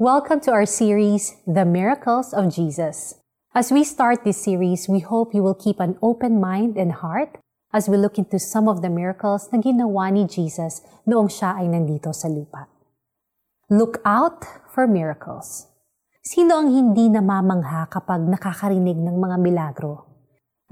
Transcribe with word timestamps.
Welcome 0.00 0.40
to 0.48 0.56
our 0.56 0.64
series, 0.64 1.36
The 1.44 1.68
Miracles 1.68 2.32
of 2.32 2.48
Jesus. 2.48 3.20
As 3.52 3.68
we 3.68 3.84
start 3.84 4.24
this 4.24 4.40
series, 4.40 4.88
we 4.88 5.04
hope 5.04 5.36
you 5.36 5.44
will 5.44 5.52
keep 5.52 5.84
an 5.84 6.00
open 6.00 6.40
mind 6.40 6.80
and 6.80 6.96
heart 6.96 7.36
as 7.76 7.92
we 7.92 8.00
look 8.00 8.16
into 8.16 8.40
some 8.40 8.72
of 8.72 8.80
the 8.80 8.88
miracles 8.88 9.52
na 9.52 9.60
ginawa 9.60 10.08
ni 10.08 10.24
Jesus 10.24 10.80
noong 11.04 11.28
siya 11.28 11.60
ay 11.60 11.68
nandito 11.68 12.08
sa 12.16 12.32
lupa. 12.32 12.72
Look 13.68 14.00
out 14.00 14.64
for 14.72 14.88
miracles. 14.88 15.68
Sino 16.24 16.56
ang 16.56 16.72
hindi 16.72 17.12
namamangha 17.12 17.92
kapag 17.92 18.24
nakakarinig 18.24 18.96
ng 18.96 19.20
mga 19.20 19.36
milagro? 19.44 20.08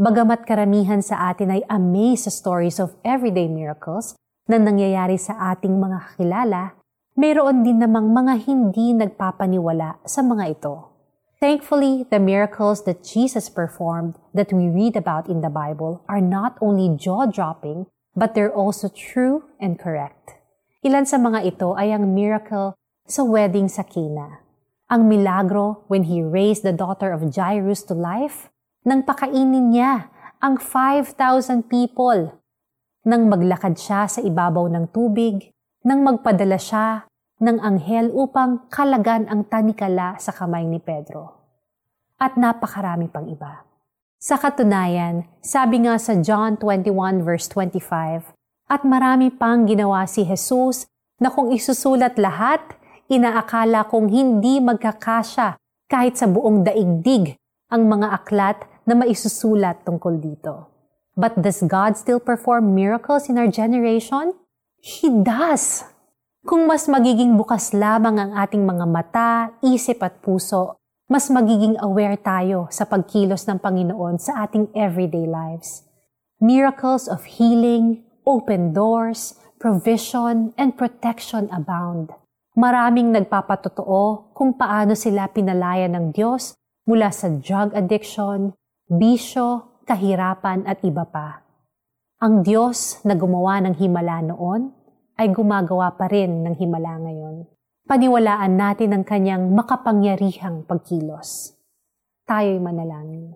Bagamat 0.00 0.48
karamihan 0.48 1.04
sa 1.04 1.28
atin 1.28 1.60
ay 1.60 1.62
amazed 1.68 2.24
sa 2.24 2.32
stories 2.32 2.80
of 2.80 2.96
everyday 3.04 3.52
miracles 3.52 4.16
na 4.48 4.56
nangyayari 4.56 5.20
sa 5.20 5.52
ating 5.52 5.76
mga 5.76 6.08
kakilala, 6.08 6.79
mayroon 7.18 7.66
din 7.66 7.82
namang 7.82 8.14
mga 8.14 8.46
hindi 8.46 8.94
nagpapaniwala 8.94 9.98
sa 10.06 10.22
mga 10.22 10.44
ito. 10.54 10.90
Thankfully, 11.40 12.04
the 12.12 12.20
miracles 12.20 12.84
that 12.84 13.00
Jesus 13.00 13.48
performed 13.48 14.20
that 14.36 14.52
we 14.52 14.68
read 14.68 14.94
about 14.94 15.26
in 15.26 15.40
the 15.40 15.48
Bible 15.48 16.04
are 16.04 16.20
not 16.20 16.60
only 16.60 16.92
jaw-dropping, 16.92 17.88
but 18.12 18.36
they're 18.36 18.52
also 18.52 18.92
true 18.92 19.48
and 19.56 19.80
correct. 19.80 20.36
Ilan 20.84 21.08
sa 21.08 21.16
mga 21.16 21.48
ito 21.48 21.72
ay 21.80 21.96
ang 21.96 22.12
miracle 22.12 22.76
sa 23.08 23.24
wedding 23.24 23.72
sa 23.72 23.82
Cana. 23.82 24.44
Ang 24.92 25.08
milagro 25.08 25.88
when 25.88 26.06
he 26.06 26.20
raised 26.20 26.62
the 26.62 26.76
daughter 26.76 27.08
of 27.08 27.32
Jairus 27.32 27.82
to 27.88 27.96
life, 27.96 28.52
nang 28.84 29.02
pakainin 29.02 29.72
niya 29.72 30.12
ang 30.44 30.60
5,000 30.60 31.68
people, 31.68 32.36
nang 33.04 33.28
maglakad 33.32 33.80
siya 33.80 34.08
sa 34.08 34.20
ibabaw 34.20 34.68
ng 34.68 34.92
tubig, 34.92 35.52
nang 35.80 36.04
magpadala 36.04 36.60
siya 36.60 37.08
ng 37.40 37.56
anghel 37.64 38.12
upang 38.12 38.68
kalagan 38.68 39.24
ang 39.32 39.48
tanikala 39.48 40.20
sa 40.20 40.28
kamay 40.28 40.68
ni 40.68 40.76
Pedro. 40.76 41.40
At 42.20 42.36
napakarami 42.36 43.08
pang 43.08 43.24
iba. 43.24 43.64
Sa 44.20 44.36
katunayan, 44.36 45.24
sabi 45.40 45.88
nga 45.88 45.96
sa 45.96 46.20
John 46.20 46.60
21 46.60 47.24
verse 47.24 47.48
25, 47.48 48.36
at 48.68 48.84
marami 48.84 49.32
pang 49.32 49.64
ginawa 49.64 50.04
si 50.04 50.28
Jesus 50.28 50.84
na 51.16 51.32
kung 51.32 51.48
isusulat 51.48 52.20
lahat, 52.20 52.60
inaakala 53.08 53.88
kong 53.88 54.12
hindi 54.12 54.60
magkakasya 54.60 55.56
kahit 55.88 56.20
sa 56.20 56.28
buong 56.28 56.60
daigdig 56.60 57.40
ang 57.72 57.88
mga 57.88 58.20
aklat 58.20 58.68
na 58.84 58.92
maisusulat 59.00 59.80
tungkol 59.88 60.20
dito. 60.20 60.68
But 61.16 61.40
does 61.40 61.64
God 61.64 61.96
still 61.96 62.20
perform 62.20 62.76
miracles 62.76 63.32
in 63.32 63.40
our 63.40 63.48
generation? 63.48 64.36
He 64.80 65.12
does! 65.12 65.84
Kung 66.40 66.64
mas 66.64 66.88
magiging 66.88 67.36
bukas 67.36 67.76
lamang 67.76 68.16
ang 68.16 68.32
ating 68.32 68.64
mga 68.64 68.86
mata, 68.88 69.52
isip 69.60 70.00
at 70.00 70.24
puso, 70.24 70.80
mas 71.04 71.28
magiging 71.28 71.76
aware 71.84 72.16
tayo 72.16 72.64
sa 72.72 72.88
pagkilos 72.88 73.44
ng 73.44 73.60
Panginoon 73.60 74.16
sa 74.16 74.48
ating 74.48 74.72
everyday 74.72 75.28
lives. 75.28 75.84
Miracles 76.40 77.12
of 77.12 77.28
healing, 77.28 78.08
open 78.24 78.72
doors, 78.72 79.36
provision, 79.60 80.56
and 80.56 80.80
protection 80.80 81.52
abound. 81.52 82.08
Maraming 82.56 83.12
nagpapatotoo 83.12 84.32
kung 84.32 84.56
paano 84.56 84.96
sila 84.96 85.28
pinalaya 85.28 85.92
ng 85.92 86.08
Diyos 86.08 86.56
mula 86.88 87.12
sa 87.12 87.28
drug 87.28 87.76
addiction, 87.76 88.56
bisyo, 88.88 89.76
kahirapan 89.84 90.64
at 90.64 90.80
iba 90.80 91.04
pa. 91.04 91.49
Ang 92.20 92.44
Diyos 92.44 93.00
na 93.00 93.16
gumawa 93.16 93.64
ng 93.64 93.80
himala 93.80 94.20
noon 94.20 94.76
ay 95.16 95.32
gumagawa 95.32 95.96
pa 95.96 96.04
rin 96.04 96.44
ng 96.44 96.52
himala 96.52 97.00
ngayon. 97.00 97.48
Paniwalaan 97.88 98.60
natin 98.60 98.92
ang 98.92 99.08
kanyang 99.08 99.48
makapangyarihang 99.56 100.68
pagkilos. 100.68 101.56
Tayo'y 102.28 102.60
manalangin. 102.60 103.32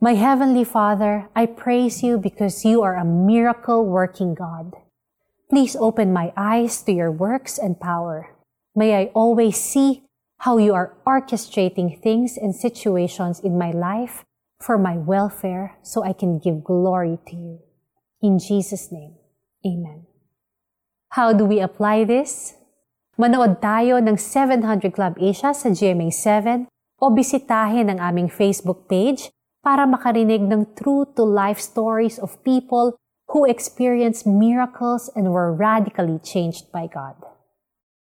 My 0.00 0.16
Heavenly 0.16 0.64
Father, 0.64 1.28
I 1.36 1.44
praise 1.44 2.00
you 2.00 2.16
because 2.16 2.64
you 2.64 2.80
are 2.80 2.96
a 2.96 3.04
miracle-working 3.04 4.32
God. 4.32 4.72
Please 5.52 5.76
open 5.76 6.08
my 6.08 6.32
eyes 6.40 6.80
to 6.88 6.96
your 6.96 7.12
works 7.12 7.60
and 7.60 7.76
power. 7.76 8.32
May 8.72 8.96
I 8.96 9.12
always 9.12 9.60
see 9.60 10.08
how 10.48 10.56
you 10.56 10.72
are 10.72 10.96
orchestrating 11.04 12.00
things 12.00 12.40
and 12.40 12.56
situations 12.56 13.44
in 13.44 13.60
my 13.60 13.76
life 13.76 14.24
for 14.56 14.80
my 14.80 14.96
welfare 14.96 15.76
so 15.84 16.00
I 16.00 16.16
can 16.16 16.40
give 16.40 16.64
glory 16.64 17.20
to 17.28 17.36
you. 17.36 17.65
In 18.26 18.42
Jesus' 18.42 18.90
name, 18.90 19.14
Amen. 19.62 20.02
How 21.14 21.30
do 21.30 21.46
we 21.46 21.62
apply 21.62 22.02
this? 22.02 22.58
Manood 23.14 23.62
tayo 23.62 24.02
ng 24.02 24.18
700 24.18 24.90
Club 24.90 25.14
Asia 25.22 25.54
sa 25.54 25.70
GMA 25.70 26.10
7 26.10 26.66
o 26.98 27.14
bisitahin 27.14 27.86
ang 27.86 28.02
aming 28.02 28.26
Facebook 28.26 28.90
page 28.90 29.30
para 29.62 29.86
makarinig 29.86 30.42
ng 30.42 30.74
true-to-life 30.74 31.62
stories 31.62 32.18
of 32.18 32.34
people 32.42 32.98
who 33.30 33.46
experienced 33.46 34.26
miracles 34.26 35.06
and 35.14 35.30
were 35.30 35.54
radically 35.54 36.18
changed 36.18 36.66
by 36.74 36.90
God. 36.90 37.14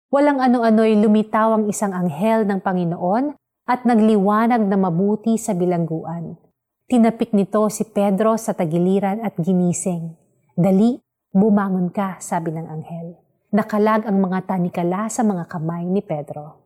Walang 0.10 0.42
ano-ano'y 0.42 0.98
lumitaw 1.06 1.54
ang 1.54 1.70
isang 1.70 1.94
anghel 1.94 2.50
ng 2.50 2.66
Panginoon 2.66 3.38
at 3.70 3.86
nagliwanag 3.86 4.66
na 4.66 4.78
mabuti 4.78 5.38
sa 5.38 5.54
bilangguan. 5.54 6.45
Tinapik 6.86 7.34
nito 7.34 7.66
si 7.74 7.82
Pedro 7.82 8.38
sa 8.38 8.54
tagiliran 8.54 9.18
at 9.26 9.34
ginising. 9.42 10.14
Dali, 10.54 11.02
Bumangon 11.36 11.92
ka, 11.92 12.16
sabi 12.24 12.56
ng 12.56 12.64
anghel. 12.64 13.20
Nakalag 13.52 14.08
ang 14.08 14.24
mga 14.24 14.48
tanikala 14.48 15.12
sa 15.12 15.20
mga 15.20 15.52
kamay 15.52 15.84
ni 15.84 16.00
Pedro. 16.00 16.64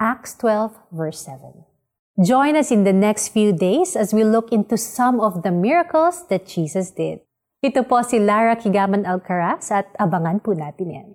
Acts 0.00 0.40
12 0.40 0.72
verse 0.88 1.20
7. 1.28 1.66
Join 2.24 2.56
us 2.56 2.72
in 2.72 2.88
the 2.88 2.96
next 2.96 3.36
few 3.36 3.52
days 3.52 3.92
as 3.92 4.16
we 4.16 4.24
look 4.24 4.48
into 4.56 4.80
some 4.80 5.20
of 5.20 5.44
the 5.44 5.52
miracles 5.52 6.24
that 6.32 6.48
Jesus 6.48 6.96
did. 6.96 7.20
Ito 7.60 7.84
po 7.84 8.00
si 8.00 8.16
Lara 8.16 8.56
Kigaman 8.56 9.04
Alcaraz 9.04 9.68
at 9.68 9.92
abangan 10.00 10.40
po 10.40 10.56
natin 10.56 10.88
yan. 10.88 11.08